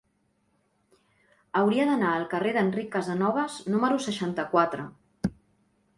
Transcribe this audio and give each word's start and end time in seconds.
Hauria 1.59 1.85
d'anar 1.91 2.09
al 2.13 2.25
carrer 2.33 2.55
d'Enric 2.57 2.91
Casanovas 2.97 3.61
número 3.75 4.03
seixanta-quatre. 4.07 4.91